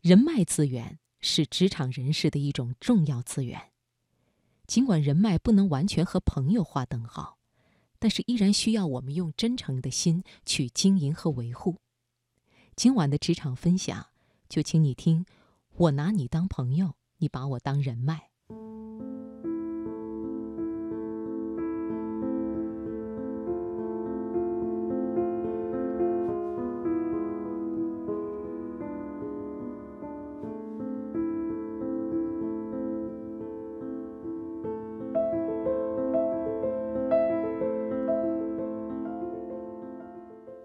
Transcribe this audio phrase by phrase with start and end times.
[0.00, 3.72] 人脉资源是职场人士的一种重要资源。
[4.66, 7.38] 尽管人脉不能完全和朋友划等号，
[7.98, 11.78] 但是依然需要我们用真诚的心去经营和维护。
[12.76, 14.08] 今晚的职场分享，
[14.48, 15.26] 就请你听：
[15.74, 18.27] 我拿你当朋友，你把我当人脉。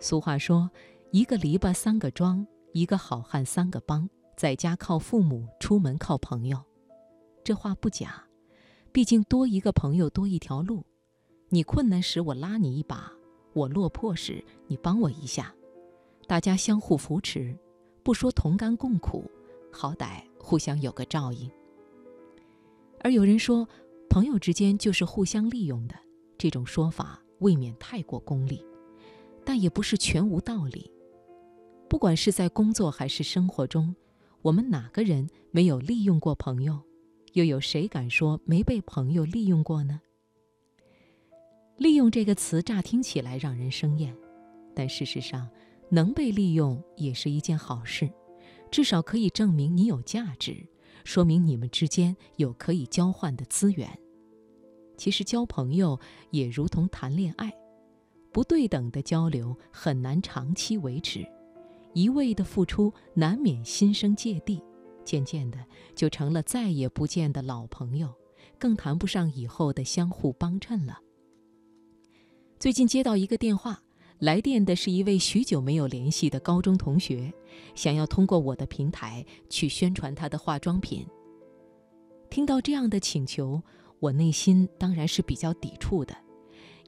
[0.00, 0.70] 俗话说
[1.12, 6.58] ：“一个篱笆三个桩，一个好汉三个帮，在家靠父母，出门靠朋友。”
[7.44, 8.24] 这话不假，
[8.92, 10.82] 毕竟多一个朋友多一条路。
[11.50, 13.12] 你困难时我拉你一把，
[13.52, 15.54] 我落魄时你帮我一下，
[16.26, 17.54] 大家相互扶持，
[18.02, 19.30] 不说同甘共苦，
[19.70, 21.50] 好歹互相有个照应。
[23.00, 23.68] 而有人说，
[24.08, 25.94] 朋友之间就是互相利用的，
[26.38, 28.64] 这种说法未免太过功利。
[29.50, 30.88] 但也不是全无道理。
[31.88, 33.96] 不管是在工作还是生活中，
[34.42, 36.80] 我们哪个人没有利用过朋友？
[37.32, 40.00] 又有谁敢说没被朋友利用过呢？
[41.78, 44.16] 利用这个词乍听起来让人生厌，
[44.72, 45.50] 但事实上，
[45.88, 48.08] 能被利用也是一件好事，
[48.70, 50.64] 至少可以证明你有价值，
[51.02, 53.98] 说明你们之间有可以交换的资源。
[54.96, 55.98] 其实交朋友
[56.30, 57.52] 也如同谈恋爱。
[58.32, 61.26] 不对等的交流很难长期维持，
[61.94, 64.62] 一味的付出难免心生芥蒂，
[65.04, 65.58] 渐渐的
[65.94, 68.12] 就成了再也不见的老朋友，
[68.58, 70.98] 更谈不上以后的相互帮衬了。
[72.58, 73.82] 最近接到一个电话，
[74.18, 77.32] 来电的是一位许久没有联系的高中同学，
[77.74, 81.06] 想要通过我的平台去宣传他的化妆品。
[82.28, 83.60] 听到这样的请求，
[83.98, 86.14] 我内心当然是比较抵触的。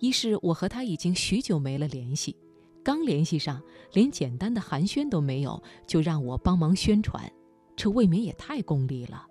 [0.00, 2.34] 一是我和他已经许久没了联系，
[2.82, 3.62] 刚联系上，
[3.92, 7.30] 连简单的寒暄都没有，就让我帮忙宣传，
[7.76, 9.26] 这未免也太功利了。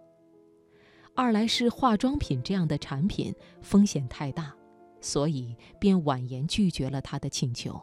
[1.15, 4.55] 二来是化妆品这样的产品风险太大，
[5.01, 7.77] 所以便婉言拒绝了他的请求。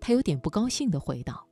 [0.00, 1.46] 他有点不高兴地回道：“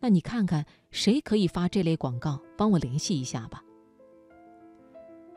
[0.00, 3.62] 那你看看谁可以发这类广告，帮我联系一下吧。”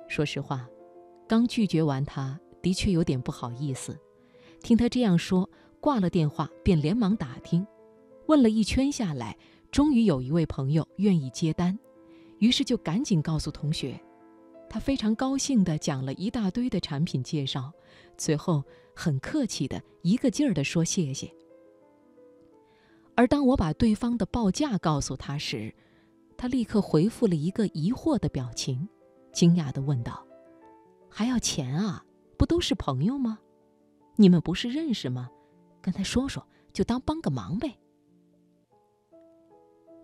[0.10, 0.68] 说实话，
[1.28, 2.40] 刚拒绝完他。
[2.64, 3.96] 的确有点不好意思，
[4.62, 5.48] 听他这样说，
[5.82, 7.68] 挂了电话便连忙打听，
[8.26, 9.38] 问了一圈下来，
[9.70, 11.78] 终于有一位朋友愿意接单，
[12.40, 14.00] 于是就赶紧告诉同学，
[14.70, 17.70] 他非常高兴地讲了一大堆的产品介绍，
[18.18, 18.64] 最后
[18.96, 21.30] 很客气的一个劲儿地说谢谢。
[23.16, 25.76] 而当我把对方的报价告诉他时，
[26.38, 28.88] 他立刻回复了一个疑惑的表情，
[29.34, 30.26] 惊讶地问道
[31.12, 32.06] ：“还要钱啊？”
[32.44, 33.40] 不都是朋友吗？
[34.18, 35.30] 你们不是认识吗？
[35.82, 37.74] 跟他说说，就当帮个忙呗。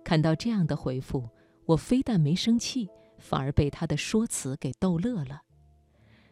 [0.05, 1.27] 看到这样的回复，
[1.65, 5.41] 我非但没生气，反而被他的说辞给逗乐了。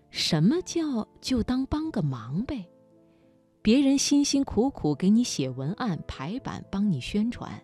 [0.10, 2.66] 什么叫就当帮个忙呗？
[3.62, 7.62] 别人辛辛苦苦给你写文案、排版、帮你宣传，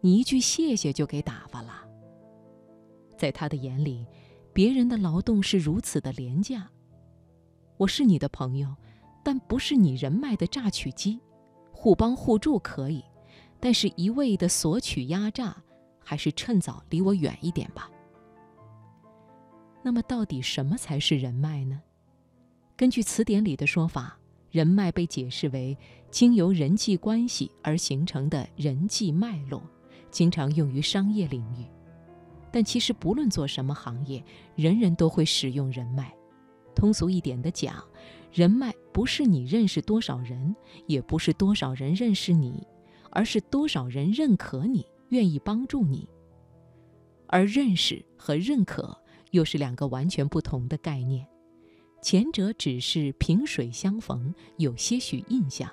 [0.00, 1.86] 你一句谢谢就给打发了？
[3.16, 4.04] 在他的眼里，
[4.52, 6.68] 别人的劳动是如此的廉价。
[7.78, 8.74] 我是你的朋友，
[9.22, 11.20] 但不是你人脉的榨取机。
[11.70, 13.04] 互帮互助可以，
[13.60, 15.56] 但是一味的索取压榨，
[16.04, 17.88] 还是趁早离我远一点吧。
[19.80, 21.80] 那么，到底什么才是人脉呢？
[22.76, 24.18] 根据词典里的说法，
[24.50, 25.78] 人脉被解释为
[26.10, 29.62] 经由人际关系而形成的人际脉络，
[30.10, 31.64] 经常用于商业领域。
[32.50, 34.20] 但其实，不论做什么行业，
[34.56, 36.12] 人人都会使用人脉。
[36.78, 37.84] 通俗一点的讲，
[38.32, 40.54] 人脉不是你认识多少人，
[40.86, 42.64] 也不是多少人认识你，
[43.10, 46.08] 而是多少人认可你，愿意帮助你。
[47.26, 48.96] 而认识和认可
[49.32, 51.26] 又是两个完全不同的概念，
[52.00, 55.68] 前者只是萍水相逢，有些许印象，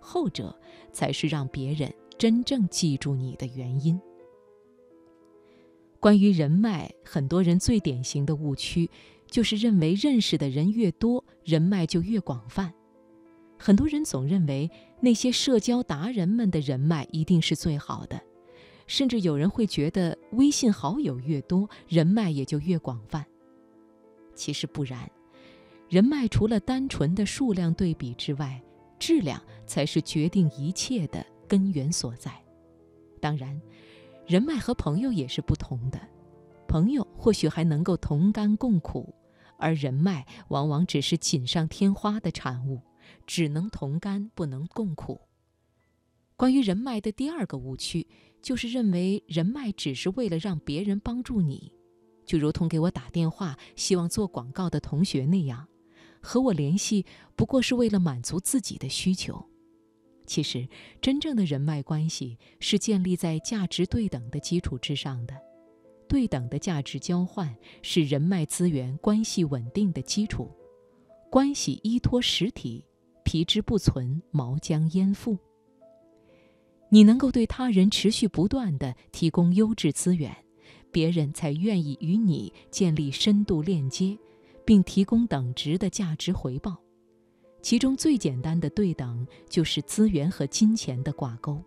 [0.00, 0.58] 后者
[0.90, 3.96] 才是让别人真正记住你的原因。
[6.00, 8.90] 关于人脉，很多人最典型的误区。
[9.32, 12.70] 就是认为认识的人越多，人脉就越广泛。
[13.58, 14.70] 很多人总认为
[15.00, 18.20] 那些社交达人们的人脉一定是最好的，
[18.86, 23.24] 甚至有人会觉得微信好友越多，人脉也就越广泛。
[24.34, 25.10] 其实不然，
[25.88, 28.62] 人脉除了单纯的数量对比之外，
[28.98, 32.30] 质量才是决定一切的根源所在。
[33.18, 33.58] 当然，
[34.26, 35.98] 人脉和朋友也是不同的，
[36.68, 39.14] 朋友或许还能够同甘共苦，
[39.62, 42.82] 而人脉往往只是锦上添花的产物，
[43.26, 45.20] 只能同甘不能共苦。
[46.36, 48.08] 关于人脉的第二个误区，
[48.42, 51.72] 就是认为人脉只是为了让别人帮助你，
[52.26, 55.68] 就如同给我打电话希望做广告的同学那样，
[56.20, 57.06] 和我联系
[57.36, 59.48] 不过是为了满足自己的需求。
[60.26, 60.68] 其实，
[61.00, 65.40] 真正的人脉关系是建立在价值对等的基础之上的，
[66.12, 70.50] 对等的价值交换是人脉资源关系稳定的基础。
[71.30, 72.84] 关系依托实体，
[73.24, 75.38] 皮之不存，毛将焉附？
[76.90, 80.36] 你能够对他人持续不断的提供优质资源，
[80.90, 84.14] 别人才愿意与你建立深度链接，
[84.66, 86.76] 并提供等值的价值回报。
[87.62, 91.64] 其中最简单的对等就是资源和金钱的挂钩。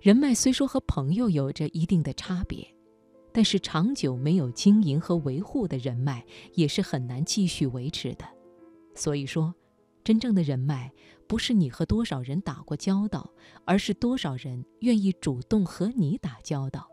[0.00, 2.66] 人脉虽说和朋友有着一定的差别，
[3.32, 6.24] 但是长久没有经营和维护的人脉
[6.54, 8.24] 也是很难继续维持的。
[8.94, 9.54] 所以说。
[10.04, 10.90] 真正的人脉，
[11.26, 13.30] 不是你和多少人打过交道，
[13.66, 16.88] 而是多少人愿意主动和你打交道。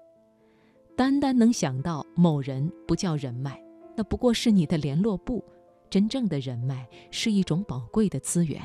[0.98, 3.58] 单单能想到某人不叫人脉，
[3.96, 5.42] 那不过是你的联络簿。
[5.90, 8.62] 真正的人脉是一种宝贵的资源，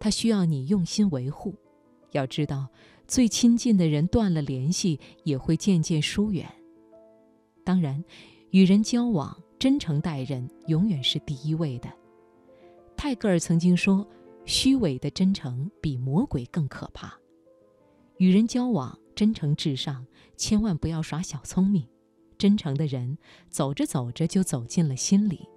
[0.00, 1.54] 它需要你用心维护。
[2.12, 2.68] 要知道，
[3.06, 6.46] 最亲近的人断了联系，也会渐渐疏远。
[7.64, 8.02] 当然，
[8.50, 11.92] 与人交往，真诚待人永远是第一位的。
[12.96, 14.06] 泰戈尔曾经说
[14.46, 17.18] ：“虚伪的真诚比魔鬼更可怕。”
[18.18, 20.06] 与人交往，真诚至上，
[20.36, 21.86] 千万不要耍小聪明。
[22.38, 23.16] 真诚的人
[23.48, 25.48] 走着走着就走进了心里，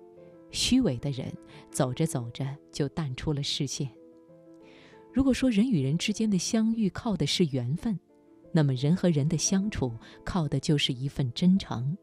[0.51, 1.33] 虚伪的人
[1.71, 3.89] 走着走着就淡出了视线。
[5.15, 7.97] 如果说人与人之间的相遇靠的是缘分，
[8.51, 9.93] 那么人和人的相处
[10.25, 11.97] 靠的就是一份真诚。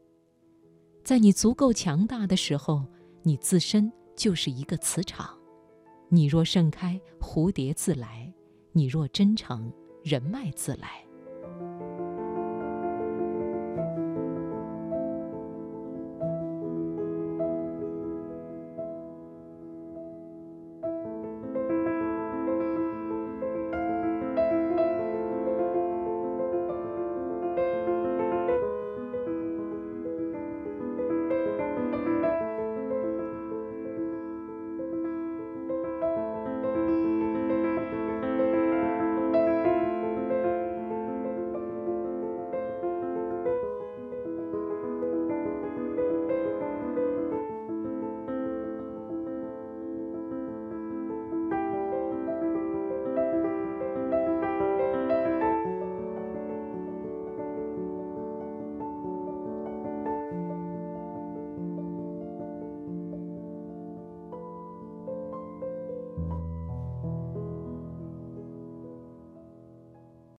[1.03, 2.83] 在你足够强大的时候，
[3.21, 3.91] 你自身。
[4.15, 5.35] 就是一个磁场，
[6.07, 8.31] 你若盛开，蝴蝶自来；
[8.71, 9.73] 你若真诚，
[10.03, 11.03] 人脉自来。